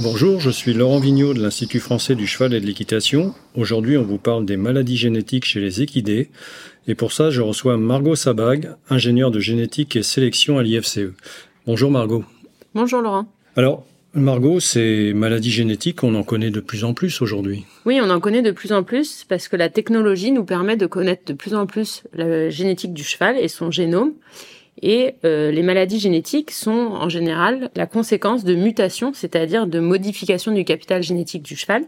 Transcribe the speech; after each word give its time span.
Bonjour, 0.00 0.38
je 0.38 0.50
suis 0.50 0.74
Laurent 0.74 1.00
Vigneault 1.00 1.34
de 1.34 1.42
l'Institut 1.42 1.80
français 1.80 2.14
du 2.14 2.24
cheval 2.28 2.54
et 2.54 2.60
de 2.60 2.66
l'équitation. 2.66 3.34
Aujourd'hui, 3.56 3.96
on 3.96 4.04
vous 4.04 4.18
parle 4.18 4.44
des 4.44 4.56
maladies 4.56 4.96
génétiques 4.96 5.44
chez 5.44 5.58
les 5.58 5.82
équidés. 5.82 6.28
Et 6.86 6.94
pour 6.94 7.12
ça, 7.12 7.30
je 7.30 7.40
reçois 7.40 7.76
Margot 7.76 8.14
Sabag, 8.14 8.76
ingénieure 8.88 9.32
de 9.32 9.40
génétique 9.40 9.96
et 9.96 10.04
sélection 10.04 10.56
à 10.56 10.62
l'IFCE. 10.62 11.10
Bonjour 11.66 11.90
Margot. 11.90 12.24
Bonjour 12.76 13.00
Laurent. 13.00 13.26
Alors, 13.56 13.84
Margot, 14.14 14.60
ces 14.60 15.12
maladies 15.14 15.50
génétiques, 15.50 16.04
on 16.04 16.14
en 16.14 16.22
connaît 16.22 16.50
de 16.50 16.60
plus 16.60 16.84
en 16.84 16.94
plus 16.94 17.20
aujourd'hui. 17.20 17.64
Oui, 17.84 17.98
on 18.00 18.08
en 18.08 18.20
connaît 18.20 18.42
de 18.42 18.52
plus 18.52 18.70
en 18.70 18.84
plus 18.84 19.24
parce 19.28 19.48
que 19.48 19.56
la 19.56 19.68
technologie 19.68 20.30
nous 20.30 20.44
permet 20.44 20.76
de 20.76 20.86
connaître 20.86 21.24
de 21.26 21.32
plus 21.32 21.54
en 21.54 21.66
plus 21.66 22.04
la 22.12 22.50
génétique 22.50 22.92
du 22.92 23.02
cheval 23.02 23.36
et 23.36 23.48
son 23.48 23.72
génome. 23.72 24.12
Et 24.82 25.14
euh, 25.24 25.50
les 25.50 25.62
maladies 25.62 25.98
génétiques 25.98 26.50
sont 26.50 26.70
en 26.70 27.08
général 27.08 27.70
la 27.74 27.86
conséquence 27.86 28.44
de 28.44 28.54
mutations, 28.54 29.12
c'est-à-dire 29.14 29.66
de 29.66 29.80
modifications 29.80 30.52
du 30.52 30.64
capital 30.64 31.02
génétique 31.02 31.42
du 31.42 31.56
cheval, 31.56 31.84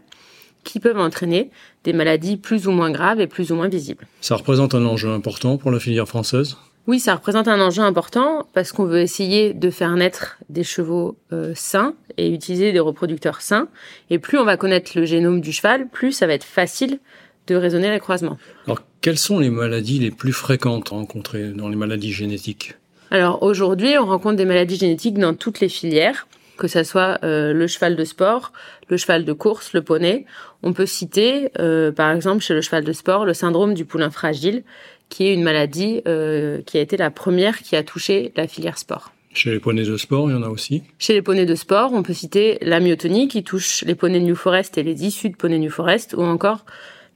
qui 0.63 0.79
peuvent 0.79 0.99
entraîner 0.99 1.49
des 1.83 1.93
maladies 1.93 2.37
plus 2.37 2.67
ou 2.67 2.71
moins 2.71 2.91
graves 2.91 3.19
et 3.19 3.27
plus 3.27 3.51
ou 3.51 3.55
moins 3.55 3.69
visibles. 3.69 4.05
Ça 4.19 4.35
représente 4.35 4.75
un 4.75 4.85
enjeu 4.85 5.09
important 5.09 5.57
pour 5.57 5.71
la 5.71 5.79
filière 5.79 6.07
française? 6.07 6.57
Oui, 6.87 6.99
ça 6.99 7.15
représente 7.15 7.47
un 7.47 7.61
enjeu 7.61 7.83
important 7.83 8.47
parce 8.53 8.71
qu'on 8.71 8.85
veut 8.85 9.01
essayer 9.01 9.53
de 9.53 9.69
faire 9.69 9.95
naître 9.95 10.37
des 10.49 10.63
chevaux 10.63 11.15
euh, 11.31 11.53
sains 11.55 11.93
et 12.17 12.33
utiliser 12.33 12.71
des 12.71 12.79
reproducteurs 12.79 13.41
sains. 13.41 13.67
Et 14.09 14.17
plus 14.17 14.39
on 14.39 14.45
va 14.45 14.57
connaître 14.57 14.91
le 14.95 15.05
génome 15.05 15.41
du 15.41 15.51
cheval, 15.51 15.87
plus 15.87 16.11
ça 16.11 16.25
va 16.25 16.33
être 16.33 16.43
facile 16.43 16.99
de 17.47 17.55
raisonner 17.55 17.91
les 17.91 17.99
croisements. 17.99 18.37
Alors, 18.65 18.81
quelles 19.01 19.17
sont 19.17 19.39
les 19.39 19.49
maladies 19.49 19.99
les 19.99 20.11
plus 20.11 20.33
fréquentes 20.33 20.89
rencontrées 20.89 21.49
dans 21.49 21.69
les 21.69 21.75
maladies 21.75 22.13
génétiques? 22.13 22.75
Alors 23.11 23.43
aujourd'hui, 23.43 23.97
on 23.99 24.05
rencontre 24.05 24.37
des 24.37 24.45
maladies 24.45 24.77
génétiques 24.77 25.17
dans 25.17 25.33
toutes 25.33 25.59
les 25.59 25.67
filières, 25.67 26.27
que 26.57 26.69
ce 26.69 26.83
soit 26.83 27.19
euh, 27.23 27.51
le 27.51 27.67
cheval 27.67 27.97
de 27.97 28.05
sport, 28.05 28.53
le 28.87 28.95
cheval 28.95 29.25
de 29.25 29.33
course, 29.33 29.73
le 29.73 29.81
poney. 29.81 30.25
On 30.63 30.71
peut 30.71 30.85
citer, 30.85 31.49
euh, 31.59 31.91
par 31.91 32.11
exemple, 32.11 32.41
chez 32.41 32.53
le 32.53 32.61
cheval 32.61 32.85
de 32.85 32.93
sport, 32.93 33.25
le 33.25 33.33
syndrome 33.33 33.73
du 33.73 33.83
poulain 33.83 34.11
fragile, 34.11 34.63
qui 35.09 35.27
est 35.27 35.33
une 35.33 35.43
maladie 35.43 36.01
euh, 36.07 36.61
qui 36.65 36.77
a 36.77 36.81
été 36.81 36.95
la 36.95 37.11
première 37.11 37.59
qui 37.59 37.75
a 37.75 37.83
touché 37.83 38.31
la 38.37 38.47
filière 38.47 38.77
sport. 38.77 39.11
Chez 39.33 39.51
les 39.51 39.59
poneys 39.59 39.85
de 39.85 39.97
sport, 39.97 40.29
il 40.29 40.33
y 40.33 40.37
en 40.37 40.43
a 40.43 40.49
aussi 40.49 40.83
Chez 40.97 41.13
les 41.13 41.21
poneys 41.21 41.45
de 41.45 41.55
sport, 41.55 41.91
on 41.93 42.03
peut 42.03 42.13
citer 42.13 42.59
la 42.61 42.79
myotonie 42.79 43.27
qui 43.27 43.43
touche 43.43 43.83
les 43.85 43.95
poneys 43.95 44.21
de 44.21 44.25
New 44.25 44.35
Forest 44.35 44.77
et 44.77 44.83
les 44.83 45.05
issues 45.05 45.29
de 45.29 45.35
poneys 45.35 45.59
New 45.59 45.69
Forest, 45.69 46.15
ou 46.17 46.21
encore 46.21 46.65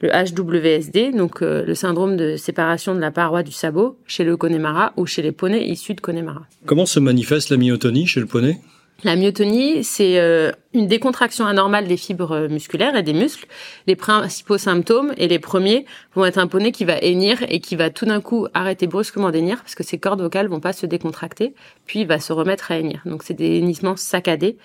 le 0.02 0.10
HWSD, 0.10 1.12
donc 1.12 1.42
euh, 1.42 1.66
le 1.66 1.76
syndrome 1.76 2.18
de 2.18 2.36
séparation 2.36 2.96
de 2.96 3.00
la 3.00 3.12
paroi 3.12 3.44
du 3.44 3.52
sabot, 3.52 3.98
chez 4.06 4.24
le 4.24 4.38
Connemara 4.38 4.94
ou 4.98 5.06
chez 5.06 5.22
les 5.22 5.32
poneys 5.32 5.66
issus 5.68 5.94
de 5.94 6.02
Connemara. 6.02 6.46
Comment 6.66 6.86
se 6.86 7.00
manifeste 7.00 7.50
la 7.50 7.58
myotonie 7.58 8.06
chez 8.06 8.20
le 8.20 8.26
poney? 8.26 8.60
La 9.04 9.18
myotonie, 9.18 9.84
c'est 9.84 10.20
euh, 10.20 10.52
une 10.74 10.88
décontraction 10.88 11.46
anormale 11.46 11.88
des 11.88 11.98
fibres 11.98 12.48
musculaires 12.48 12.96
et 12.96 13.04
des 13.04 13.14
muscles. 13.14 13.46
Les 13.88 13.96
principaux 13.96 14.58
symptômes 14.58 15.14
et 15.18 15.28
les 15.28 15.38
premiers 15.38 15.86
vont 16.14 16.24
être 16.24 16.38
un 16.38 16.48
poney 16.48 16.72
qui 16.72 16.86
va 16.86 16.98
hennir 17.00 17.44
et 17.50 17.60
qui 17.60 17.76
va 17.76 17.90
tout 17.90 18.06
d'un 18.06 18.22
coup 18.22 18.48
arrêter 18.54 18.88
brusquement 18.88 19.32
d'hennir 19.32 19.58
parce 19.58 19.76
que 19.76 19.84
ses 19.84 19.98
cordes 19.98 20.22
vocales 20.22 20.48
vont 20.48 20.62
pas 20.62 20.72
se 20.72 20.86
décontracter, 20.86 21.54
puis 21.86 22.02
il 22.02 22.08
va 22.08 22.20
se 22.20 22.32
remettre 22.32 22.72
à 22.72 22.80
hennir. 22.80 23.02
Donc 23.06 23.24
c'est 23.24 23.34
des 23.34 23.58
hennissements 23.58 23.98
saccadés 23.98 24.58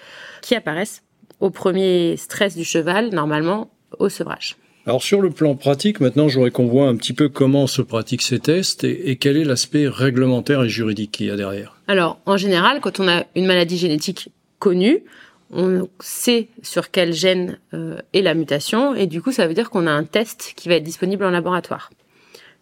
qui 0.43 0.54
apparaissent 0.54 1.03
au 1.41 1.50
premier 1.50 2.16
stress 2.16 2.56
du 2.56 2.65
cheval, 2.65 3.10
normalement 3.10 3.72
au 3.99 4.09
sevrage. 4.09 4.56
Alors 4.86 5.02
sur 5.02 5.20
le 5.20 5.30
plan 5.30 5.54
pratique, 5.56 6.00
maintenant 6.00 6.28
j'aurais 6.28 6.50
qu'on 6.50 6.66
voit 6.66 6.88
un 6.88 6.96
petit 6.96 7.12
peu 7.12 7.28
comment 7.28 7.66
se 7.66 7.82
pratiquent 7.82 8.22
ces 8.22 8.38
tests 8.38 8.84
et, 8.84 9.16
quel 9.16 9.36
est 9.36 9.44
l'aspect 9.44 9.88
réglementaire 9.88 10.62
et 10.62 10.68
juridique 10.68 11.12
qu'il 11.12 11.26
y 11.26 11.30
a 11.30 11.36
derrière. 11.36 11.76
Alors 11.86 12.18
en 12.26 12.36
général, 12.36 12.80
quand 12.80 12.98
on 13.00 13.08
a 13.08 13.24
une 13.36 13.46
maladie 13.46 13.76
génétique 13.76 14.30
connue, 14.58 15.02
on 15.52 15.88
sait 16.00 16.48
sur 16.62 16.91
quel 16.91 17.12
gène 17.12 17.58
euh, 17.74 17.98
est 18.14 18.22
la 18.22 18.34
mutation 18.34 18.94
et 18.94 19.06
du 19.06 19.20
coup 19.20 19.32
ça 19.32 19.46
veut 19.46 19.54
dire 19.54 19.68
qu'on 19.68 19.86
a 19.86 19.92
un 19.92 20.04
test 20.04 20.54
qui 20.56 20.68
va 20.68 20.76
être 20.76 20.84
disponible 20.84 21.24
en 21.24 21.30
laboratoire. 21.30 21.91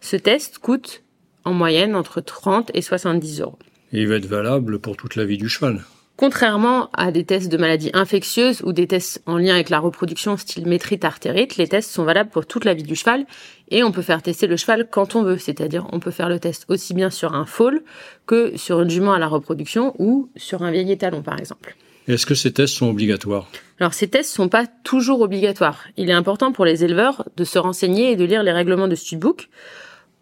Ce 0.01 0.15
test 0.15 0.59
coûte 0.59 1.03
en 1.45 1.53
moyenne 1.53 1.95
entre 1.95 2.19
30 2.19 2.71
et 2.73 2.81
70 2.81 3.41
euros. 3.41 3.59
Et 3.93 4.01
il 4.01 4.07
va 4.07 4.15
être 4.15 4.25
valable 4.25 4.79
pour 4.79 4.97
toute 4.97 5.15
la 5.15 5.25
vie 5.25 5.37
du 5.37 5.49
cheval. 5.49 5.83
Contrairement 6.19 6.89
à 6.91 7.13
des 7.13 7.23
tests 7.23 7.49
de 7.49 7.55
maladies 7.55 7.91
infectieuses 7.93 8.61
ou 8.65 8.73
des 8.73 8.87
tests 8.87 9.23
en 9.25 9.37
lien 9.37 9.53
avec 9.53 9.69
la 9.69 9.79
reproduction 9.79 10.35
style 10.35 10.67
métrite 10.67 11.05
artérite, 11.05 11.55
les 11.55 11.69
tests 11.69 11.91
sont 11.91 12.03
valables 12.03 12.29
pour 12.29 12.45
toute 12.45 12.65
la 12.65 12.73
vie 12.73 12.83
du 12.83 12.97
cheval 12.97 13.25
et 13.71 13.83
on 13.83 13.93
peut 13.93 14.01
faire 14.01 14.21
tester 14.21 14.45
le 14.45 14.57
cheval 14.57 14.89
quand 14.91 15.15
on 15.15 15.23
veut, 15.23 15.37
c'est-à-dire 15.37 15.87
on 15.93 16.01
peut 16.01 16.11
faire 16.11 16.27
le 16.27 16.37
test 16.37 16.65
aussi 16.67 16.93
bien 16.93 17.09
sur 17.09 17.35
un 17.35 17.45
foal 17.45 17.79
que 18.25 18.57
sur 18.57 18.81
une 18.81 18.89
jument 18.89 19.13
à 19.13 19.19
la 19.19 19.27
reproduction 19.27 19.95
ou 19.97 20.29
sur 20.35 20.61
un 20.61 20.71
vieil 20.71 20.91
étalon 20.91 21.21
par 21.21 21.39
exemple. 21.39 21.77
Est-ce 22.09 22.25
que 22.25 22.35
ces 22.35 22.51
tests 22.51 22.73
sont 22.73 22.89
obligatoires? 22.89 23.49
Alors 23.79 23.93
ces 23.93 24.09
tests 24.09 24.33
sont 24.33 24.49
pas 24.49 24.65
toujours 24.67 25.21
obligatoires. 25.21 25.85
Il 25.95 26.09
est 26.09 26.13
important 26.13 26.51
pour 26.51 26.65
les 26.65 26.83
éleveurs 26.83 27.29
de 27.37 27.45
se 27.45 27.57
renseigner 27.57 28.11
et 28.11 28.17
de 28.17 28.25
lire 28.25 28.43
les 28.43 28.51
règlements 28.51 28.89
de 28.89 28.95
Studbook 28.95 29.47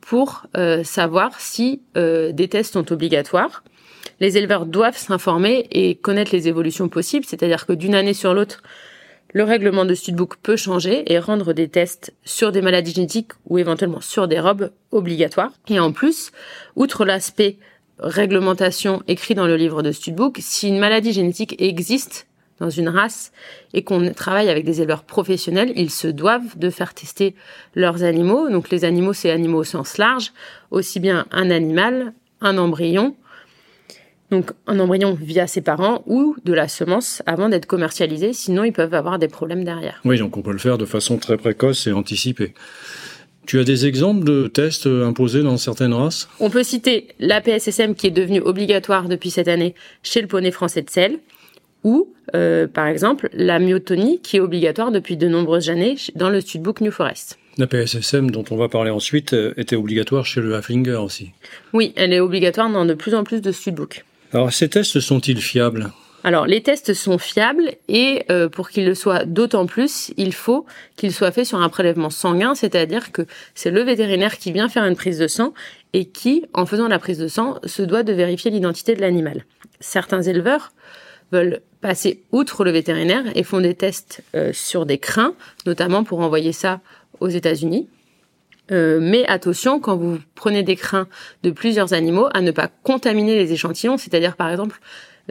pour 0.02 0.46
euh, 0.56 0.84
savoir 0.84 1.40
si 1.40 1.82
euh, 1.98 2.32
des 2.34 2.50
tests 2.50 2.74
sont 2.74 2.94
obligatoires 2.94 3.64
les 4.20 4.38
éleveurs 4.38 4.66
doivent 4.66 4.98
s'informer 4.98 5.68
et 5.72 5.96
connaître 5.96 6.32
les 6.34 6.48
évolutions 6.48 6.90
possibles, 6.90 7.26
c'est-à-dire 7.26 7.66
que 7.66 7.74
d'une 7.74 7.96
année 7.96 8.14
sur 8.14 8.34
l'autre, 8.34 8.62
le 9.34 9.44
règlement 9.44 9.86
de 9.86 9.94
Studbook 9.94 10.38
peut 10.38 10.56
changer 10.56 11.12
et 11.12 11.20
rendre 11.20 11.54
des 11.54 11.68
tests 11.68 12.14
sur 12.24 12.52
des 12.52 12.62
maladies 12.62 12.94
génétiques 12.94 13.34
ou 13.46 13.58
éventuellement 13.58 14.02
sur 14.02 14.28
des 14.28 14.40
robes 14.40 14.72
obligatoires. 14.92 15.52
Et 15.68 15.80
en 15.80 15.92
plus, 15.92 16.32
outre 16.76 17.06
l'aspect 17.06 17.58
réglementation 18.00 19.04
écrit 19.08 19.36
dans 19.36 19.48
le 19.48 19.56
livre 19.56 19.84
de 19.84 19.92
Studbook, 19.92 20.38
si 20.40 20.70
une 20.70 20.80
maladie 20.80 21.14
génétique 21.14 21.56
existe 21.60 22.28
dans 22.60 22.70
une 22.70 22.90
race 22.90 23.32
et 23.74 23.84
qu'on 23.84 24.12
travaille 24.14 24.50
avec 24.50 24.66
des 24.66 24.82
éleveurs 24.82 25.04
professionnels, 25.04 25.74
ils 25.76 25.92
se 25.92 26.08
doivent 26.08 26.58
de 26.58 26.70
faire 26.70 26.94
tester 26.94 27.36
leurs 27.76 28.04
animaux. 28.04 28.50
Donc 28.50 28.70
les 28.70 28.86
animaux, 28.86 29.14
c'est 29.14 29.30
animaux 29.30 29.60
au 29.60 29.64
sens 29.64 29.98
large, 29.98 30.32
aussi 30.72 31.00
bien 31.00 31.28
un 31.32 31.52
animal, 31.52 32.14
un 32.42 32.58
embryon, 32.58 33.16
donc 34.32 34.52
un 34.68 34.80
embryon 34.80 35.18
via 35.20 35.48
ses 35.48 35.62
parents 35.62 36.04
ou 36.06 36.36
de 36.44 36.54
la 36.54 36.68
semence 36.68 37.24
avant 37.26 37.50
d'être 37.50 37.66
commercialisé, 37.66 38.34
sinon 38.34 38.64
ils 38.64 38.74
peuvent 38.74 38.94
avoir 38.94 39.20
des 39.20 39.28
problèmes 39.28 39.64
derrière. 39.64 40.02
Oui, 40.06 40.18
donc 40.18 40.38
on 40.38 40.42
peut 40.42 40.52
le 40.52 40.58
faire 40.58 40.78
de 40.78 40.86
façon 40.86 41.18
très 41.18 41.38
précoce 41.38 41.88
et 41.88 41.92
anticipée. 41.92 42.54
Tu 43.46 43.60
as 43.60 43.64
des 43.64 43.86
exemples 43.86 44.26
de 44.26 44.48
tests 44.48 44.88
imposés 44.88 45.42
dans 45.42 45.56
certaines 45.56 45.94
races? 45.94 46.28
On 46.42 46.50
peut 46.50 46.64
citer 46.64 47.08
la 47.20 47.40
PSSM 47.40 47.96
qui 47.96 48.08
est 48.08 48.12
devenue 48.12 48.42
obligatoire 48.42 49.08
depuis 49.08 49.30
cette 49.30 49.48
année 49.48 49.74
chez 50.04 50.22
le 50.22 50.28
poney 50.28 50.52
français 50.52 50.82
de 50.82 50.90
sel, 50.90 51.20
ou 51.86 52.14
euh, 52.36 52.68
par 52.68 52.88
exemple 52.88 53.30
la 53.32 53.60
myotonie 53.60 54.20
qui 54.22 54.36
est 54.36 54.40
obligatoire 54.42 54.92
depuis 54.92 55.16
de 55.16 55.30
nombreuses 55.30 55.70
années 55.70 55.96
dans 56.16 56.30
le 56.30 56.42
Studbook 56.42 56.82
New 56.82 56.92
Forest. 56.92 57.40
La 57.58 57.68
PSSM, 57.68 58.30
dont 58.30 58.44
on 58.52 58.58
va 58.58 58.68
parler 58.68 58.92
ensuite, 58.92 59.34
euh, 59.34 59.54
était 59.56 59.78
obligatoire 59.78 60.26
chez 60.26 60.42
le 60.42 60.54
Haflinger 60.54 60.98
aussi. 60.98 61.32
Oui, 61.74 61.94
elle 61.96 62.12
est 62.12 62.20
obligatoire 62.20 62.70
dans 62.70 62.86
de 62.86 62.94
plus 62.94 63.16
en 63.16 63.24
plus 63.24 63.42
de 63.42 63.52
Studbook. 63.54 64.04
Alors 64.34 64.52
ces 64.52 64.70
tests 64.70 65.00
sont-ils 65.00 65.42
fiables? 65.42 65.92
Alors 66.24 66.46
les 66.46 66.62
tests 66.62 66.94
sont 66.94 67.18
fiables 67.18 67.72
et 67.88 68.26
euh, 68.30 68.50
pour 68.50 68.70
qu'ils 68.70 68.86
le 68.86 68.96
soient 68.96 69.24
d'autant 69.24 69.66
plus, 69.66 70.12
il 70.18 70.34
faut 70.34 70.66
qu'ils 70.96 71.14
soient 71.14 71.32
faits 71.32 71.46
sur 71.46 71.62
un 71.62 71.70
prélèvement 71.70 72.10
sanguin, 72.10 72.54
c'est-à-dire 72.54 73.12
que 73.12 73.22
c'est 73.56 73.72
le 73.72 73.82
vétérinaire 73.82 74.38
qui 74.38 74.52
vient 74.52 74.68
faire 74.68 74.84
une 74.84 74.96
prise 74.96 75.20
de 75.20 75.28
sang 75.28 75.54
et 75.94 76.06
qui, 76.06 76.46
en 76.54 76.66
faisant 76.66 76.88
la 76.88 77.00
prise 77.00 77.20
de 77.20 77.28
sang, 77.28 77.60
se 77.64 77.82
doit 77.82 78.04
de 78.04 78.12
vérifier 78.12 78.52
l'identité 78.52 78.96
de 78.96 79.02
l'animal. 79.02 79.46
Certains 79.80 80.22
éleveurs 80.22 80.74
veulent 81.32 81.62
passer 81.82 82.24
outre 82.32 82.66
le 82.66 82.72
vétérinaire 82.72 83.24
et 83.36 83.44
font 83.44 83.62
des 83.62 83.76
tests 83.76 84.24
euh, 84.36 84.52
sur 84.52 84.86
des 84.86 84.98
crins, 84.98 85.34
notamment 85.66 86.04
pour 86.04 86.20
envoyer 86.20 86.52
ça 86.52 86.82
aux 87.20 87.30
États-Unis. 87.30 87.88
Euh, 88.72 89.00
mais 89.02 89.26
attention, 89.28 89.80
quand 89.80 89.96
vous 89.96 90.20
prenez 90.36 90.64
des 90.64 90.76
crins 90.76 91.08
de 91.44 91.52
plusieurs 91.52 91.94
animaux, 91.94 92.28
à 92.34 92.42
ne 92.42 92.52
pas 92.52 92.70
contaminer 92.84 93.36
les 93.36 93.54
échantillons, 93.54 93.98
c'est-à-dire 93.98 94.36
par 94.36 94.50
exemple 94.50 94.80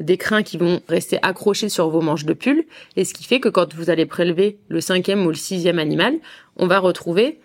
des 0.00 0.16
crins 0.16 0.42
qui 0.42 0.58
vont 0.58 0.80
rester 0.88 1.18
accrochés 1.22 1.68
sur 1.68 1.88
vos 1.88 2.02
manches 2.02 2.24
de 2.24 2.34
pull, 2.34 2.64
et 2.96 3.04
ce 3.04 3.14
qui 3.14 3.24
fait 3.24 3.40
que 3.40 3.48
quand 3.48 3.74
vous 3.74 3.90
allez 3.90 4.06
prélever 4.06 4.58
le 4.68 4.80
cinquième 4.80 5.24
ou 5.24 5.28
le 5.28 5.34
sixième 5.34 5.78
animal, 5.78 6.14
on 6.56 6.66
va 6.66 6.78
retrouver 6.78 7.38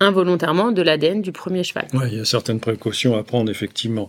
involontairement 0.00 0.72
de 0.72 0.82
l'ADN 0.82 1.22
du 1.22 1.32
premier 1.32 1.62
cheval. 1.62 1.86
Oui, 1.94 2.06
il 2.12 2.18
y 2.18 2.20
a 2.20 2.24
certaines 2.24 2.60
précautions 2.60 3.16
à 3.16 3.22
prendre, 3.22 3.50
effectivement. 3.50 4.08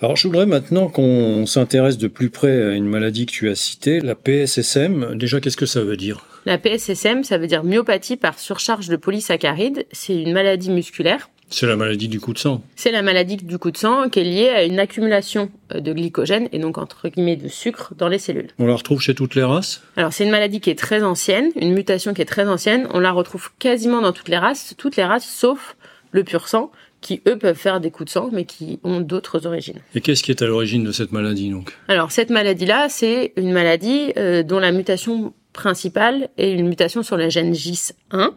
Alors 0.00 0.14
je 0.14 0.28
voudrais 0.28 0.46
maintenant 0.46 0.88
qu'on 0.88 1.44
s'intéresse 1.46 1.98
de 1.98 2.06
plus 2.06 2.30
près 2.30 2.62
à 2.62 2.70
une 2.70 2.86
maladie 2.86 3.26
que 3.26 3.32
tu 3.32 3.48
as 3.48 3.56
citée, 3.56 3.98
la 3.98 4.14
PSSM. 4.14 5.16
Déjà, 5.16 5.40
qu'est-ce 5.40 5.56
que 5.56 5.66
ça 5.66 5.82
veut 5.82 5.96
dire? 5.96 6.24
La 6.48 6.56
PSSM, 6.56 7.24
ça 7.24 7.36
veut 7.36 7.46
dire 7.46 7.62
myopathie 7.62 8.16
par 8.16 8.38
surcharge 8.38 8.88
de 8.88 8.96
polysaccharides. 8.96 9.84
C'est 9.92 10.14
une 10.14 10.32
maladie 10.32 10.70
musculaire. 10.70 11.28
C'est 11.50 11.66
la 11.66 11.76
maladie 11.76 12.08
du 12.08 12.20
coup 12.20 12.32
de 12.32 12.38
sang. 12.38 12.62
C'est 12.74 12.90
la 12.90 13.02
maladie 13.02 13.36
du 13.36 13.58
coup 13.58 13.70
de 13.70 13.76
sang 13.76 14.08
qui 14.08 14.20
est 14.20 14.24
liée 14.24 14.48
à 14.48 14.64
une 14.64 14.78
accumulation 14.78 15.50
euh, 15.74 15.80
de 15.80 15.92
glycogène 15.92 16.48
et 16.52 16.58
donc 16.58 16.78
entre 16.78 17.10
guillemets 17.10 17.36
de 17.36 17.48
sucre 17.48 17.92
dans 17.98 18.08
les 18.08 18.18
cellules. 18.18 18.48
On 18.58 18.66
la 18.66 18.76
retrouve 18.76 19.02
chez 19.02 19.14
toutes 19.14 19.34
les 19.34 19.42
races? 19.42 19.82
Alors 19.98 20.14
c'est 20.14 20.24
une 20.24 20.30
maladie 20.30 20.62
qui 20.62 20.70
est 20.70 20.78
très 20.78 21.02
ancienne, 21.02 21.50
une 21.60 21.74
mutation 21.74 22.14
qui 22.14 22.22
est 22.22 22.24
très 22.24 22.48
ancienne. 22.48 22.88
On 22.94 22.98
la 22.98 23.12
retrouve 23.12 23.50
quasiment 23.58 24.00
dans 24.00 24.12
toutes 24.12 24.30
les 24.30 24.38
races, 24.38 24.74
toutes 24.78 24.96
les 24.96 25.04
races 25.04 25.28
sauf 25.28 25.76
le 26.12 26.24
pur 26.24 26.48
sang 26.48 26.72
qui 27.02 27.20
eux 27.28 27.36
peuvent 27.36 27.58
faire 27.58 27.78
des 27.80 27.90
coups 27.90 28.06
de 28.06 28.10
sang 28.10 28.30
mais 28.32 28.46
qui 28.46 28.80
ont 28.84 29.00
d'autres 29.00 29.46
origines. 29.46 29.80
Et 29.94 30.00
qu'est-ce 30.00 30.22
qui 30.22 30.30
est 30.30 30.40
à 30.40 30.46
l'origine 30.46 30.82
de 30.82 30.92
cette 30.92 31.12
maladie 31.12 31.50
donc? 31.50 31.76
Alors 31.88 32.10
cette 32.10 32.30
maladie-là, 32.30 32.88
c'est 32.88 33.34
une 33.36 33.52
maladie 33.52 34.12
euh, 34.16 34.42
dont 34.42 34.58
la 34.58 34.72
mutation 34.72 35.34
principale 35.52 36.28
est 36.36 36.52
une 36.52 36.68
mutation 36.68 37.02
sur 37.02 37.16
le 37.16 37.28
gène 37.28 37.52
GIS1 37.52 38.32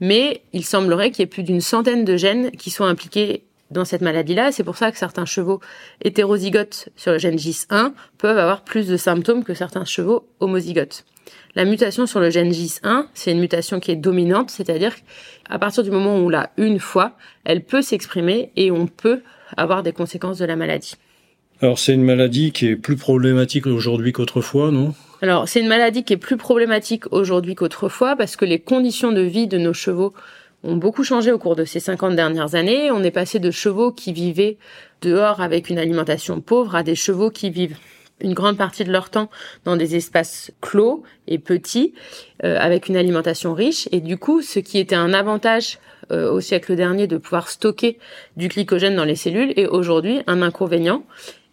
mais 0.00 0.42
il 0.52 0.64
semblerait 0.64 1.10
qu'il 1.10 1.20
y 1.20 1.24
ait 1.24 1.26
plus 1.26 1.42
d'une 1.42 1.60
centaine 1.60 2.04
de 2.04 2.16
gènes 2.16 2.50
qui 2.52 2.70
sont 2.70 2.84
impliqués 2.84 3.44
dans 3.70 3.84
cette 3.84 4.02
maladie-là. 4.02 4.52
C'est 4.52 4.64
pour 4.64 4.76
ça 4.76 4.92
que 4.92 4.98
certains 4.98 5.24
chevaux 5.24 5.60
hétérozygotes 6.02 6.88
sur 6.96 7.12
le 7.12 7.18
gène 7.18 7.36
GIS1 7.36 7.92
peuvent 8.18 8.38
avoir 8.38 8.62
plus 8.62 8.86
de 8.86 8.96
symptômes 8.96 9.44
que 9.44 9.54
certains 9.54 9.84
chevaux 9.84 10.28
homozygotes. 10.40 11.04
La 11.54 11.64
mutation 11.64 12.06
sur 12.06 12.20
le 12.20 12.30
gène 12.30 12.52
GIS1, 12.52 13.06
c'est 13.14 13.32
une 13.32 13.40
mutation 13.40 13.80
qui 13.80 13.90
est 13.90 13.96
dominante, 13.96 14.50
c'est-à-dire 14.50 14.94
qu'à 14.94 15.58
partir 15.58 15.82
du 15.82 15.90
moment 15.90 16.16
où 16.16 16.26
on 16.26 16.28
l'a 16.28 16.52
une 16.56 16.78
fois, 16.78 17.16
elle 17.44 17.64
peut 17.64 17.82
s'exprimer 17.82 18.52
et 18.56 18.70
on 18.70 18.86
peut 18.86 19.22
avoir 19.56 19.82
des 19.82 19.92
conséquences 19.92 20.38
de 20.38 20.44
la 20.44 20.54
maladie. 20.54 20.94
Alors 21.62 21.78
c'est 21.78 21.94
une 21.94 22.04
maladie 22.04 22.52
qui 22.52 22.66
est 22.66 22.76
plus 22.76 22.96
problématique 22.96 23.66
aujourd'hui 23.66 24.12
qu'autrefois, 24.12 24.70
non? 24.70 24.94
Alors, 25.22 25.48
c'est 25.48 25.60
une 25.60 25.68
maladie 25.68 26.04
qui 26.04 26.12
est 26.12 26.18
plus 26.18 26.36
problématique 26.36 27.10
aujourd'hui 27.10 27.54
qu'autrefois 27.54 28.16
parce 28.16 28.36
que 28.36 28.44
les 28.44 28.58
conditions 28.58 29.12
de 29.12 29.22
vie 29.22 29.46
de 29.46 29.56
nos 29.56 29.72
chevaux 29.72 30.12
ont 30.62 30.76
beaucoup 30.76 31.04
changé 31.04 31.32
au 31.32 31.38
cours 31.38 31.56
de 31.56 31.64
ces 31.64 31.80
50 31.80 32.14
dernières 32.14 32.54
années. 32.54 32.90
On 32.90 33.02
est 33.02 33.10
passé 33.10 33.38
de 33.38 33.50
chevaux 33.50 33.92
qui 33.92 34.12
vivaient 34.12 34.58
dehors 35.00 35.40
avec 35.40 35.70
une 35.70 35.78
alimentation 35.78 36.40
pauvre 36.40 36.74
à 36.74 36.82
des 36.82 36.94
chevaux 36.94 37.30
qui 37.30 37.48
vivent 37.48 37.78
une 38.20 38.34
grande 38.34 38.56
partie 38.56 38.84
de 38.84 38.92
leur 38.92 39.10
temps 39.10 39.30
dans 39.64 39.76
des 39.76 39.94
espaces 39.94 40.50
clos 40.60 41.02
et 41.26 41.38
petits, 41.38 41.92
euh, 42.44 42.58
avec 42.58 42.88
une 42.88 42.96
alimentation 42.96 43.52
riche. 43.54 43.88
Et 43.92 44.00
du 44.00 44.16
coup, 44.16 44.42
ce 44.42 44.58
qui 44.58 44.78
était 44.78 44.94
un 44.94 45.12
avantage 45.12 45.78
euh, 46.12 46.30
au 46.30 46.40
siècle 46.40 46.76
dernier 46.76 47.06
de 47.06 47.18
pouvoir 47.18 47.48
stocker 47.48 47.98
du 48.36 48.48
glycogène 48.48 48.96
dans 48.96 49.04
les 49.04 49.16
cellules 49.16 49.52
est 49.56 49.66
aujourd'hui 49.66 50.20
un 50.26 50.40
inconvénient 50.40 51.04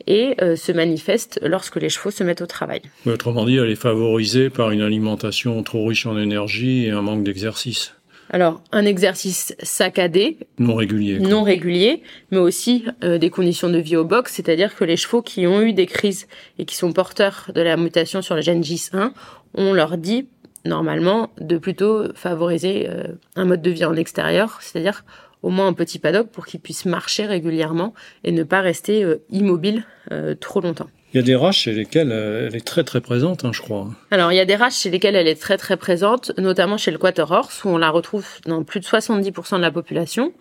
et 0.07 0.35
euh, 0.41 0.55
se 0.55 0.71
manifeste 0.71 1.39
lorsque 1.44 1.77
les 1.77 1.89
chevaux 1.89 2.11
se 2.11 2.23
mettent 2.23 2.41
au 2.41 2.45
travail. 2.45 2.81
autrement 3.05 3.45
dit, 3.45 3.57
elle 3.57 3.69
est 3.69 3.75
favorisée 3.75 4.50
par 4.50 4.71
une 4.71 4.81
alimentation 4.81 5.61
trop 5.63 5.85
riche 5.88 6.05
en 6.05 6.17
énergie 6.17 6.85
et 6.85 6.91
un 6.91 7.01
manque 7.01 7.23
d'exercice. 7.23 7.94
Alors, 8.29 8.63
un 8.71 8.85
exercice 8.85 9.55
saccadé, 9.61 10.38
non 10.57 10.75
régulier, 10.75 11.19
non 11.19 11.44
régulier, 11.44 12.01
mais 12.31 12.39
aussi 12.39 12.85
euh, 13.03 13.17
des 13.17 13.29
conditions 13.29 13.69
de 13.69 13.77
vie 13.77 13.95
au 13.95 14.05
box, 14.05 14.33
c'est-à-dire 14.33 14.75
que 14.75 14.83
les 14.83 14.97
chevaux 14.97 15.21
qui 15.21 15.45
ont 15.45 15.61
eu 15.61 15.73
des 15.73 15.85
crises 15.85 16.27
et 16.57 16.65
qui 16.65 16.75
sont 16.75 16.94
porteurs 16.94 17.51
de 17.53 17.61
la 17.61 17.77
mutation 17.77 18.21
sur 18.21 18.33
le 18.33 18.41
gène 18.41 18.61
GIS1, 18.61 19.11
on 19.53 19.73
leur 19.73 19.97
dit 19.97 20.27
normalement 20.65 21.29
de 21.39 21.57
plutôt 21.57 22.13
favoriser 22.15 22.88
euh, 22.89 23.03
un 23.35 23.45
mode 23.45 23.61
de 23.61 23.69
vie 23.69 23.85
en 23.85 23.95
extérieur, 23.95 24.59
c'est-à-dire 24.61 25.03
au 25.43 25.49
moins 25.49 25.67
un 25.67 25.73
petit 25.73 25.99
paddock 25.99 26.29
pour 26.29 26.45
qu'ils 26.45 26.61
puissent 26.61 26.85
marcher 26.85 27.25
régulièrement 27.25 27.93
et 28.23 28.31
ne 28.31 28.43
pas 28.43 28.61
rester 28.61 29.03
euh, 29.03 29.21
immobile 29.29 29.85
euh, 30.11 30.33
trop 30.33 30.61
longtemps. 30.61 30.89
Il 31.13 31.17
y 31.17 31.19
a 31.19 31.23
des 31.23 31.35
races 31.35 31.57
chez 31.57 31.73
lesquelles 31.73 32.11
euh, 32.11 32.47
elle 32.47 32.55
est 32.55 32.65
très 32.65 32.83
très 32.83 33.01
présente, 33.01 33.45
hein, 33.45 33.51
je 33.53 33.61
crois. 33.61 33.89
Alors 34.09 34.31
il 34.31 34.35
y 34.35 34.39
a 34.39 34.45
des 34.45 34.55
races 34.55 34.81
chez 34.81 34.89
lesquelles 34.89 35.15
elle 35.15 35.27
est 35.27 35.39
très 35.39 35.57
très 35.57 35.77
présente, 35.77 36.31
notamment 36.39 36.77
chez 36.77 36.89
le 36.89 36.97
Quarter 36.97 37.25
Horse 37.29 37.63
où 37.65 37.69
on 37.69 37.77
la 37.77 37.91
retrouve 37.91 38.25
dans 38.47 38.63
plus 38.63 38.79
de 38.79 38.85
70% 38.85 39.57
de 39.57 39.61
la 39.61 39.71
population. 39.71 40.33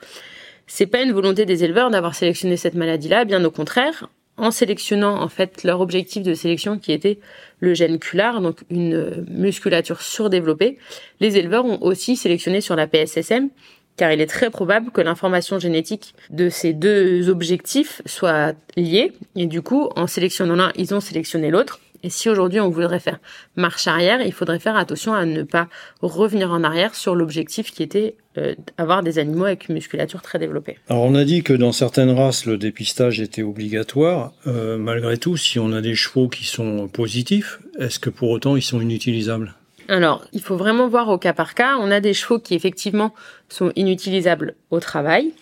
C'est 0.66 0.87
pas 0.87 1.02
une 1.02 1.12
volonté 1.12 1.44
des 1.44 1.64
éleveurs 1.64 1.90
d'avoir 1.90 2.14
sélectionné 2.14 2.56
cette 2.56 2.75
maladie-là, 2.75 3.25
bien 3.26 3.44
au 3.44 3.50
contraire. 3.50 4.08
En 4.38 4.50
sélectionnant 4.50 5.20
en 5.20 5.28
fait 5.28 5.62
leur 5.62 5.81
objectif 5.81 6.22
de 6.22 6.32
sélection 6.32 6.78
qui 6.78 6.93
était 6.93 7.19
le 7.60 7.75
gène 7.75 7.99
cular, 7.99 8.40
donc 8.40 8.60
une 8.70 9.26
musculature 9.28 10.00
surdéveloppée, 10.00 10.78
les 11.20 11.37
éleveurs 11.37 11.66
ont 11.66 11.82
aussi 11.82 12.16
sélectionné 12.16 12.62
sur 12.62 12.75
la 12.75 12.87
PSSM 12.87 13.50
car 13.97 14.12
il 14.12 14.21
est 14.21 14.27
très 14.27 14.50
probable 14.50 14.91
que 14.91 15.00
l'information 15.00 15.59
génétique 15.59 16.15
de 16.31 16.49
ces 16.49 16.73
deux 16.73 17.29
objectifs 17.29 18.03
soit 18.06 18.55
liée. 18.77 19.12
Et 19.37 19.47
du 19.47 19.62
coup, 19.62 19.91
en 19.97 20.06
sélectionnant 20.06 20.56
l'un, 20.56 20.73
ils 20.77 20.94
ont 20.94 21.00
sélectionné 21.00 21.50
l'autre. 21.50 21.81
Et 22.05 22.11
si 22.11 22.29
aujourd'hui 22.29 22.59
on 22.59 22.69
voudrait 22.69 22.99
faire 22.99 23.21
marche 23.55 23.87
arrière, 23.87 24.21
il 24.23 24.33
faudrait 24.33 24.59
faire 24.59 24.77
attention 24.77 25.15
à 25.15 25.25
ne 25.25 25.44
pas 25.44 25.69
revenir 26.00 26.50
en 26.50 26.65
arrière 26.65 26.94
sur 26.94 27.15
l'objectif 27.15 27.71
qui 27.71 27.83
était 27.83 28.17
euh, 28.39 28.55
d'avoir 28.77 29.03
des 29.03 29.21
animaux 29.21 29.44
avec 29.44 29.69
une 29.69 29.77
musculature 29.77 30.21
très 30.21 30.41
développée. 30.41 30.79
Alors 30.88 31.05
on 31.05 31.15
a 31.15 31.25
dit 31.25 31.45
que 31.45 31.53
dans 31.53 31.71
certaines 31.71 32.11
races 32.11 32.45
le 32.45 32.59
dépistage 32.59 33.21
était 33.21 33.43
obligatoire. 33.43 34.33
Euh, 34.49 34.79
malgré 34.79 35.17
tout, 35.17 35.37
si 35.37 35.61
on 35.61 35.73
a 35.73 35.81
des 35.81 35.95
chevaux 35.95 36.29
qui 36.29 36.45
sont 36.45 36.88
positifs, 36.88 37.61
est-ce 37.79 38.00
que 38.00 38.11
pour 38.11 38.31
autant 38.31 38.56
ils 38.56 38.62
sont 38.62 38.81
inutilisables? 38.81 39.55
Alors, 39.88 40.25
il 40.32 40.40
faut 40.40 40.56
vraiment 40.56 40.88
voir 40.88 41.08
au 41.08 41.19
cas 41.19 41.32
par 41.32 41.55
cas. 41.55 41.76
On 41.79 41.90
a 41.90 42.00
des 42.00 42.14
chevaux 42.14 42.38
qui 42.38 42.55
effectivement 42.55 43.12
sont 43.49 43.73
inutilisables 43.76 44.55
au 44.70 44.81
travail 44.81 45.32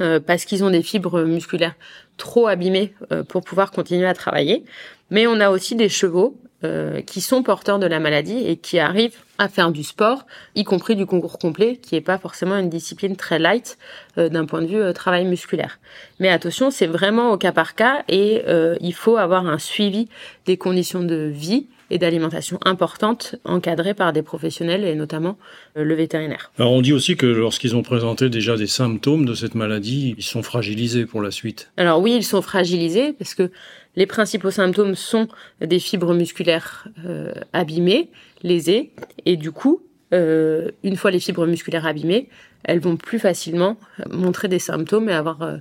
euh, 0.00 0.20
parce 0.20 0.44
qu'ils 0.44 0.62
ont 0.62 0.70
des 0.70 0.82
fibres 0.82 1.22
musculaires 1.22 1.74
trop 2.16 2.46
abîmées 2.46 2.94
euh, 3.12 3.24
pour 3.24 3.42
pouvoir 3.42 3.70
continuer 3.70 4.06
à 4.06 4.14
travailler. 4.14 4.64
Mais 5.10 5.26
on 5.26 5.40
a 5.40 5.50
aussi 5.50 5.74
des 5.74 5.88
chevaux 5.88 6.36
euh, 6.64 7.00
qui 7.02 7.20
sont 7.20 7.42
porteurs 7.42 7.78
de 7.78 7.86
la 7.86 7.98
maladie 7.98 8.38
et 8.46 8.56
qui 8.56 8.78
arrivent 8.78 9.16
à 9.38 9.48
faire 9.48 9.70
du 9.70 9.82
sport, 9.82 10.26
y 10.54 10.64
compris 10.64 10.94
du 10.94 11.06
concours 11.06 11.38
complet, 11.38 11.76
qui 11.76 11.94
n'est 11.94 12.00
pas 12.00 12.18
forcément 12.18 12.56
une 12.56 12.68
discipline 12.68 13.16
très 13.16 13.38
light 13.38 13.78
d'un 14.16 14.46
point 14.46 14.62
de 14.62 14.66
vue 14.66 14.92
travail 14.92 15.24
musculaire. 15.24 15.78
Mais 16.18 16.28
attention, 16.28 16.72
c'est 16.72 16.88
vraiment 16.88 17.30
au 17.30 17.38
cas 17.38 17.52
par 17.52 17.76
cas 17.76 18.02
et 18.08 18.42
il 18.80 18.94
faut 18.94 19.16
avoir 19.16 19.46
un 19.46 19.60
suivi 19.60 20.08
des 20.46 20.56
conditions 20.56 21.04
de 21.04 21.30
vie 21.32 21.68
et 21.90 21.98
d'alimentation 21.98 22.58
importante 22.64 23.36
encadrée 23.44 23.94
par 23.94 24.12
des 24.12 24.22
professionnels 24.22 24.84
et 24.84 24.94
notamment 24.94 25.38
euh, 25.76 25.84
le 25.84 25.94
vétérinaire. 25.94 26.52
Alors 26.58 26.72
on 26.72 26.82
dit 26.82 26.92
aussi 26.92 27.16
que 27.16 27.26
lorsqu'ils 27.26 27.76
ont 27.76 27.82
présenté 27.82 28.28
déjà 28.28 28.56
des 28.56 28.66
symptômes 28.66 29.24
de 29.24 29.34
cette 29.34 29.54
maladie, 29.54 30.14
ils 30.18 30.24
sont 30.24 30.42
fragilisés 30.42 31.06
pour 31.06 31.22
la 31.22 31.30
suite. 31.30 31.70
Alors 31.76 32.00
oui, 32.00 32.14
ils 32.16 32.24
sont 32.24 32.42
fragilisés 32.42 33.12
parce 33.12 33.34
que 33.34 33.50
les 33.96 34.06
principaux 34.06 34.50
symptômes 34.50 34.94
sont 34.94 35.28
des 35.60 35.78
fibres 35.78 36.14
musculaires 36.14 36.88
euh, 37.04 37.32
abîmées, 37.52 38.10
lésées, 38.42 38.92
et 39.26 39.36
du 39.36 39.50
coup, 39.50 39.82
euh, 40.14 40.70
une 40.84 40.96
fois 40.96 41.10
les 41.10 41.18
fibres 41.18 41.46
musculaires 41.46 41.86
abîmées, 41.86 42.28
elles 42.64 42.80
vont 42.80 42.96
plus 42.96 43.18
facilement 43.18 43.76
montrer 44.10 44.48
des 44.48 44.58
symptômes 44.58 45.08
et 45.08 45.12
avoir, 45.12 45.58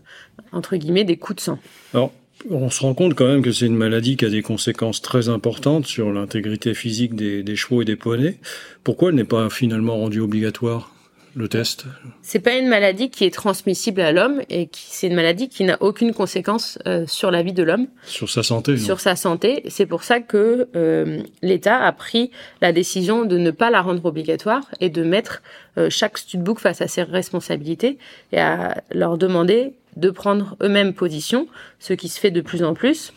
entre 0.52 0.76
guillemets, 0.76 1.04
des 1.04 1.18
coups 1.18 1.38
de 1.38 1.42
sang. 1.42 1.60
Alors, 1.94 2.12
on 2.50 2.70
se 2.70 2.82
rend 2.82 2.94
compte 2.94 3.16
quand 3.16 3.28
même 3.28 3.42
que 3.42 3.52
c'est 3.52 3.66
une 3.66 3.76
maladie 3.76 4.18
qui 4.18 4.26
a 4.26 4.30
des 4.30 4.42
conséquences 4.42 5.02
très 5.02 5.30
importantes 5.30 5.86
sur 5.86 6.12
l'intégrité 6.12 6.74
physique 6.74 7.16
des, 7.16 7.56
chevaux 7.56 7.82
et 7.82 7.86
des 7.86 7.96
poneys. 7.96 8.38
Pourquoi 8.84 9.10
elle 9.10 9.16
n'est 9.16 9.24
pas 9.24 9.50
finalement 9.50 9.98
rendue 9.98 10.20
obligatoire 10.20 10.92
le 11.36 11.48
test? 11.48 11.86
C'est 12.22 12.40
pas 12.40 12.56
une 12.56 12.68
maladie 12.68 13.10
qui 13.10 13.24
est 13.24 13.34
transmissible 13.34 14.02
à 14.02 14.12
l'homme 14.12 14.42
et 14.50 14.68
qui 14.68 14.86
c'est 14.90 15.08
une 15.08 15.16
maladie 15.16 15.50
qui 15.50 15.64
n'a 15.64 15.78
aucune 15.82 16.14
conséquence 16.14 16.80
euh, 16.88 17.06
sur 17.08 17.32
la 17.32 17.44
vie 17.44 17.54
de 17.54 17.64
l'homme. 17.64 17.88
Sur 18.06 18.30
sa 18.30 18.44
santé. 18.44 18.78
Sur 18.78 19.00
sa 19.00 19.16
santé. 19.16 19.64
C'est 19.68 19.86
pour 19.86 20.04
ça 20.04 20.20
que 20.20 20.68
euh, 20.76 21.22
l'État 21.42 21.84
a 21.84 21.92
pris 21.92 22.32
la 22.62 22.72
décision 22.72 23.26
de 23.26 23.38
ne 23.38 23.52
pas 23.52 23.70
la 23.70 23.82
rendre 23.82 24.06
obligatoire 24.06 24.62
et 24.80 24.90
de 24.90 25.04
mettre 25.04 25.42
euh, 25.78 25.90
chaque 25.90 26.18
studbook 26.18 26.60
face 26.60 26.82
à 26.82 26.88
ses 26.88 27.04
responsabilités 27.04 27.98
et 28.32 28.40
à 28.40 28.82
leur 28.92 29.18
demander 29.18 29.74
de 29.98 30.10
prendre 30.10 30.56
eux-mêmes 30.62 30.94
position, 30.94 31.48
ce 31.80 31.94
qui 31.94 32.08
se 32.08 32.20
fait 32.20 32.32
de 32.32 32.42
plus 32.42 32.64
en 32.64 32.74
plus. 32.74 33.14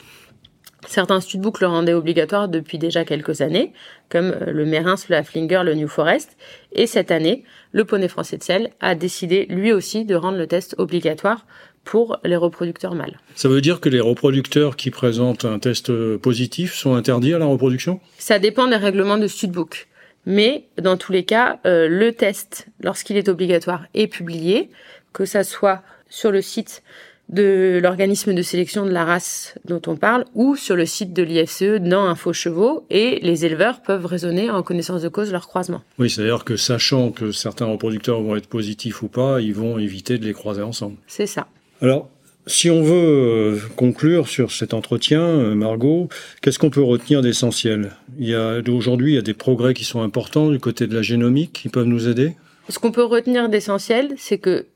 Certains 0.87 1.21
studbooks 1.21 1.61
le 1.61 1.67
rendaient 1.67 1.93
obligatoire 1.93 2.49
depuis 2.49 2.79
déjà 2.79 3.05
quelques 3.05 3.43
années, 3.43 3.73
comme 4.09 4.31
euh, 4.31 4.51
le 4.51 4.65
Mérins, 4.65 4.95
le 5.09 5.17
Haflinger, 5.17 5.61
le 5.63 5.75
New 5.75 5.89
Forest. 5.89 6.37
Et 6.73 6.87
cette 6.87 7.11
année, 7.11 7.45
le 7.73 7.85
Poney 7.85 8.09
français 8.09 8.39
de 8.39 8.43
sel 8.43 8.71
a 8.81 8.95
décidé 8.95 9.47
lui 9.51 9.73
aussi 9.73 10.07
de 10.07 10.15
rendre 10.15 10.39
le 10.39 10.47
test 10.47 10.75
obligatoire 10.79 11.47
pour 11.85 12.19
les 12.25 12.37
reproducteurs 12.37 12.95
mâles. 12.95 13.19
Ça 13.35 13.49
veut 13.49 13.61
dire 13.61 13.81
que 13.81 13.89
les 13.89 14.01
reproducteurs 14.01 14.77
qui 14.77 14.91
présentent 14.91 15.45
un 15.45 15.59
test 15.59 15.93
positif 16.17 16.75
sont 16.75 16.95
interdits 16.95 17.35
à 17.35 17.39
la 17.39 17.47
reproduction? 17.47 18.01
Ça 18.19 18.39
dépend 18.39 18.67
des 18.67 18.77
règlements 18.77 19.19
de 19.19 19.27
studbook. 19.27 19.89
Mais 20.27 20.67
dans 20.79 20.97
tous 20.97 21.13
les 21.13 21.25
cas, 21.25 21.59
euh, 21.67 21.89
le 21.89 22.13
test, 22.13 22.69
lorsqu'il 22.81 23.17
est 23.17 23.29
obligatoire, 23.29 23.85
est 23.95 24.07
publié, 24.07 24.71
que 25.13 25.25
ça 25.25 25.45
soit 25.45 25.83
sur 26.11 26.31
le 26.31 26.43
site 26.43 26.83
de 27.31 27.79
l'organisme 27.81 28.35
de 28.35 28.43
sélection 28.43 28.85
de 28.85 28.91
la 28.91 29.05
race 29.05 29.55
dont 29.65 29.81
on 29.87 29.97
parle 29.97 30.25
ou 30.35 30.57
sur 30.57 30.75
le 30.75 30.85
site 30.85 31.13
de 31.13 31.23
l'IFCE 31.23 31.81
dans 31.81 32.05
Info 32.05 32.33
Chevaux 32.33 32.85
et 32.91 33.21
les 33.23 33.47
éleveurs 33.47 33.83
peuvent 33.83 34.05
raisonner 34.05 34.51
en 34.51 34.63
connaissance 34.63 35.03
de 35.03 35.09
cause 35.09 35.31
leur 35.31 35.47
croisement. 35.47 35.83
Oui, 35.99 36.11
c'est-à-dire 36.11 36.45
que 36.45 36.57
sachant 36.57 37.13
que 37.13 37.31
certains 37.31 37.67
reproducteurs 37.67 38.21
vont 38.21 38.35
être 38.35 38.49
positifs 38.49 39.03
ou 39.03 39.09
pas, 39.09 39.41
ils 39.41 39.55
vont 39.55 39.79
éviter 39.79 40.19
de 40.19 40.27
les 40.27 40.33
croiser 40.33 40.63
ensemble. 40.63 40.97
C'est 41.07 41.29
ça. 41.29 41.47
Alors, 41.81 42.11
Si 42.47 42.69
on 42.69 42.83
veut 42.83 42.95
euh, 42.95 43.59
conclure 43.77 44.27
sur 44.27 44.51
cet 44.51 44.75
entretien, 44.75 45.21
euh, 45.21 45.55
Margot, 45.55 46.09
qu'est-ce 46.41 46.59
qu'on 46.59 46.71
peut 46.71 46.83
retenir 46.83 47.23
d'essentiel? 47.23 47.93
Il 48.19 48.29
y 48.29 48.35
a 48.35 48.61
aujourd'hui 48.69 49.13
il 49.13 49.15
y 49.15 49.19
a 49.19 49.23
des 49.23 49.35
progrès 49.35 49.73
qui 49.73 49.85
sont 49.85 50.03
importants 50.03 50.51
du 50.51 50.59
côté 50.59 50.89
de 50.89 50.95
la 50.95 51.03
génomique 51.03 51.53
qui 51.53 51.69
peuvent 51.69 51.87
nous 51.87 52.09
aider? 52.09 52.35
Ce 52.69 52.79
qu'on 52.79 52.91
peut 52.93 53.05
retenir 53.05 53.49
d'essentiel, 53.49 54.15
c'est 54.17 54.39
que 54.39 54.67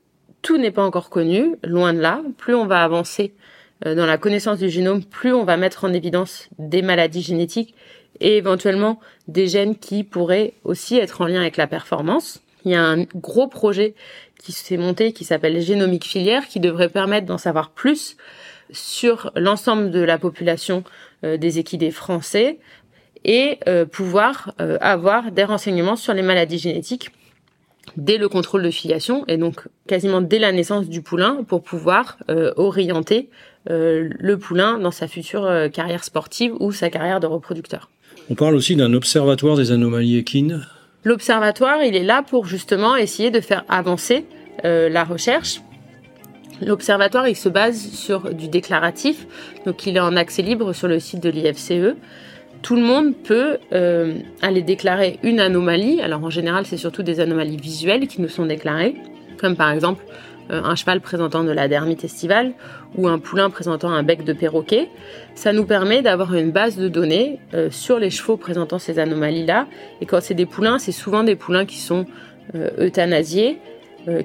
tout 0.45 0.57
n'est 0.59 0.71
pas 0.71 0.83
encore 0.83 1.09
connu, 1.09 1.55
loin 1.63 1.91
de 1.91 1.99
là. 1.99 2.21
Plus 2.37 2.53
on 2.53 2.67
va 2.67 2.83
avancer 2.83 3.33
euh, 3.83 3.95
dans 3.95 4.05
la 4.05 4.19
connaissance 4.19 4.59
du 4.59 4.69
génome, 4.69 5.03
plus 5.03 5.33
on 5.33 5.43
va 5.43 5.57
mettre 5.57 5.85
en 5.85 5.91
évidence 5.91 6.49
des 6.59 6.83
maladies 6.83 7.23
génétiques 7.23 7.73
et 8.19 8.37
éventuellement 8.37 8.99
des 9.27 9.47
gènes 9.47 9.75
qui 9.75 10.03
pourraient 10.03 10.53
aussi 10.63 10.99
être 10.99 11.21
en 11.21 11.25
lien 11.25 11.41
avec 11.41 11.57
la 11.57 11.65
performance. 11.65 12.43
Il 12.63 12.71
y 12.71 12.75
a 12.75 12.83
un 12.83 13.05
gros 13.15 13.47
projet 13.47 13.95
qui 14.39 14.51
s'est 14.51 14.77
monté 14.77 15.13
qui 15.13 15.23
s'appelle 15.23 15.59
Génomique 15.61 16.05
Filière 16.05 16.47
qui 16.47 16.59
devrait 16.59 16.89
permettre 16.89 17.25
d'en 17.25 17.39
savoir 17.39 17.71
plus 17.71 18.15
sur 18.69 19.31
l'ensemble 19.35 19.89
de 19.89 20.01
la 20.01 20.19
population 20.19 20.83
euh, 21.23 21.37
des 21.37 21.57
équidés 21.57 21.89
français 21.89 22.59
et 23.23 23.57
euh, 23.67 23.85
pouvoir 23.85 24.53
avoir 24.59 25.31
des 25.31 25.43
renseignements 25.43 25.95
sur 25.95 26.13
les 26.13 26.21
maladies 26.21 26.59
génétiques 26.59 27.09
dès 27.97 28.17
le 28.17 28.29
contrôle 28.29 28.63
de 28.63 28.69
filiation 28.69 29.25
et 29.27 29.37
donc 29.37 29.61
quasiment 29.87 30.21
dès 30.21 30.39
la 30.39 30.51
naissance 30.51 30.87
du 30.87 31.01
poulain 31.01 31.43
pour 31.47 31.63
pouvoir 31.63 32.17
euh, 32.29 32.51
orienter 32.57 33.29
euh, 33.69 34.09
le 34.17 34.37
poulain 34.37 34.77
dans 34.77 34.91
sa 34.91 35.07
future 35.07 35.45
euh, 35.45 35.69
carrière 35.69 36.03
sportive 36.03 36.53
ou 36.59 36.71
sa 36.71 36.89
carrière 36.89 37.19
de 37.19 37.27
reproducteur. 37.27 37.89
On 38.29 38.35
parle 38.35 38.55
aussi 38.55 38.75
d'un 38.75 38.93
observatoire 38.93 39.55
des 39.55 39.71
anomalies 39.71 40.17
équines. 40.17 40.65
L'observatoire, 41.03 41.83
il 41.83 41.95
est 41.95 42.03
là 42.03 42.23
pour 42.23 42.45
justement 42.45 42.95
essayer 42.95 43.29
de 43.29 43.39
faire 43.39 43.63
avancer 43.69 44.25
la 44.63 45.03
recherche. 45.03 45.61
L'observatoire, 46.59 47.27
il 47.27 47.35
se 47.35 47.49
base 47.49 47.91
sur 47.91 48.33
du 48.33 48.47
déclaratif, 48.47 49.27
donc 49.65 49.85
il 49.85 49.97
est 49.97 49.99
en 49.99 50.15
accès 50.15 50.41
libre 50.41 50.73
sur 50.73 50.87
le 50.87 50.99
site 50.99 51.21
de 51.21 51.29
l'IFCE 51.29 51.93
tout 52.65 52.75
le 52.75 52.81
monde 52.81 53.13
peut 53.15 53.59
euh, 53.73 54.17
aller 54.41 54.63
déclarer 54.63 55.19
une 55.21 55.39
anomalie. 55.39 56.01
Alors 56.01 56.23
en 56.23 56.31
général, 56.31 56.65
c'est 56.65 56.77
surtout 56.77 57.03
des 57.03 57.19
anomalies 57.19 57.57
visuelles 57.57 58.07
qui 58.07 58.19
nous 58.23 58.27
sont 58.27 58.47
déclarées, 58.47 58.95
comme 59.37 59.55
par 59.55 59.69
exemple 59.69 60.03
euh, 60.49 60.63
un 60.63 60.73
cheval 60.73 60.99
présentant 60.99 61.43
de 61.43 61.51
la 61.51 61.67
dermite 61.67 62.03
estivale 62.03 62.53
ou 62.97 63.07
un 63.07 63.19
poulain 63.19 63.51
présentant 63.51 63.91
un 63.91 64.01
bec 64.01 64.23
de 64.23 64.33
perroquet. 64.33 64.89
Ça 65.35 65.53
nous 65.53 65.65
permet 65.65 66.01
d'avoir 66.01 66.33
une 66.33 66.49
base 66.49 66.75
de 66.75 66.87
données 66.87 67.39
euh, 67.53 67.69
sur 67.69 67.99
les 67.99 68.09
chevaux 68.09 68.35
présentant 68.35 68.79
ces 68.79 68.97
anomalies-là. 68.97 69.67
Et 70.01 70.07
quand 70.07 70.19
c'est 70.19 70.33
des 70.33 70.47
poulains, 70.47 70.79
c'est 70.79 70.91
souvent 70.91 71.23
des 71.23 71.35
poulains 71.35 71.67
qui 71.67 71.77
sont 71.77 72.07
euthanasiés, 72.79 73.57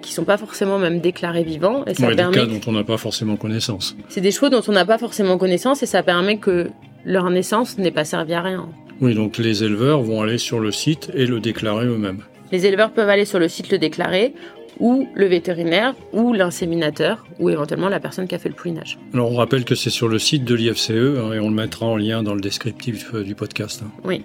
qui 0.03 0.13
sont 0.13 0.25
pas 0.25 0.37
forcément 0.37 0.79
même 0.79 1.01
déclarés 1.01 1.43
vivants. 1.43 1.85
Et 1.87 1.95
ça 1.95 2.07
permet 2.15 2.37
des 2.37 2.41
cas 2.41 2.47
dont 2.47 2.61
on 2.67 2.73
n'a 2.73 2.85
pas 2.85 2.99
forcément 2.99 3.37
connaissance. 3.37 3.97
C'est 4.09 4.21
des 4.21 4.31
chevaux 4.31 4.51
dont 4.51 4.61
on 4.69 4.73
n'a 4.73 4.85
pas 4.85 4.99
forcément 4.99 5.39
connaissance 5.39 5.83
et 5.83 5.87
ça 5.87 6.03
permet 6.03 6.37
que 6.37 6.69
leur 7.05 7.31
naissance 7.31 7.79
n'est 7.79 7.91
pas 7.91 8.05
servie 8.05 8.35
à 8.35 8.43
rien. 8.43 8.69
Oui, 9.01 9.15
donc 9.15 9.39
les 9.39 9.65
éleveurs 9.65 10.03
vont 10.03 10.23
aller 10.23 10.39
sur 10.39 10.61
le 10.61 10.71
site 10.71 11.11
et 11.15 11.27
le 11.27 11.41
déclarer 11.41 11.87
eux-mêmes. 11.87 12.23
Les 12.53 12.67
éleveurs 12.67 12.91
peuvent 12.91 13.09
aller 13.09 13.25
sur 13.25 13.39
le 13.39 13.49
site 13.49 13.71
le 13.71 13.79
déclarer, 13.79 14.35
ou 14.79 15.09
le 15.15 15.27
vétérinaire, 15.27 15.95
ou 16.13 16.33
l'inséminateur, 16.33 17.27
ou 17.39 17.51
éventuellement 17.51 17.89
la 17.89 18.01
personne 18.01 18.27
qui 18.27 18.35
a 18.35 18.39
fait 18.39 18.49
le 18.49 18.55
poulinage. 18.55 18.99
Alors 19.15 19.31
on 19.31 19.37
rappelle 19.37 19.65
que 19.65 19.75
c'est 19.75 19.91
sur 19.91 20.09
le 20.09 20.19
site 20.19 20.45
de 20.45 20.55
l'IFCE, 20.55 20.91
hein, 20.91 21.33
et 21.33 21.39
on 21.39 21.49
le 21.49 21.55
mettra 21.55 21.87
en 21.87 21.97
lien 21.97 22.23
dans 22.23 22.35
le 22.35 22.41
descriptif 22.41 23.15
euh, 23.15 23.23
du 23.23 23.35
podcast. 23.35 23.83
Hein. 23.85 23.91
Oui. 24.05 24.23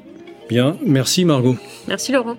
Bien, 0.49 0.77
merci 0.85 1.25
Margot. 1.25 1.57
Merci 1.87 2.11
Laurent. 2.11 2.37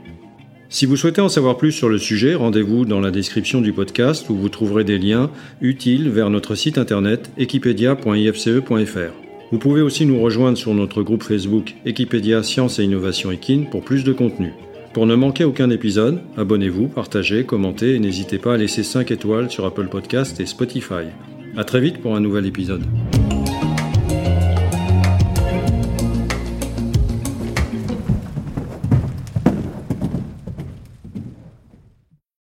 Si 0.69 0.85
vous 0.85 0.97
souhaitez 0.97 1.21
en 1.21 1.29
savoir 1.29 1.57
plus 1.57 1.73
sur 1.73 1.89
le 1.89 1.99
sujet, 1.99 2.35
rendez-vous 2.35 2.85
dans 2.85 3.01
la 3.01 3.11
description 3.11 3.61
du 3.61 3.73
podcast 3.73 4.29
où 4.29 4.35
vous 4.35 4.49
trouverez 4.49 4.85
des 4.85 4.99
liens 4.99 5.31
utiles 5.61 6.11
vers 6.11 6.29
notre 6.29 6.57
site 6.57 6.79
internet 6.79 7.31
equipedia.ifce.fr. 7.39 9.26
Vous 9.53 9.59
pouvez 9.59 9.81
aussi 9.81 10.07
nous 10.07 10.21
rejoindre 10.21 10.59
sur 10.59 10.75
notre 10.75 11.03
groupe 11.03 11.23
Facebook 11.23 11.75
Equipédia 11.85 12.43
Science 12.43 12.81
et 12.81 12.85
Innovation 12.85 13.31
Equine 13.31 13.71
pour 13.71 13.83
plus 13.83 14.03
de 14.03 14.13
contenu. 14.13 14.53
Pour 14.93 15.07
ne 15.07 15.15
manquer 15.15 15.45
aucun 15.45 15.71
épisode, 15.71 16.21
abonnez-vous, 16.37 16.89
partagez, 16.89 17.45
commentez 17.45 17.95
et 17.95 17.99
n'hésitez 18.01 18.39
pas 18.39 18.55
à 18.55 18.57
laisser 18.57 18.83
5 18.83 19.11
étoiles 19.13 19.51
sur 19.51 19.65
Apple 19.65 19.87
Podcast 19.87 20.41
et 20.41 20.47
Spotify. 20.47 21.05
À 21.57 21.63
très 21.63 21.81
vite 21.81 21.99
pour 21.99 22.17
un 22.17 22.21
nouvel 22.21 22.47
épisode. 22.47 22.83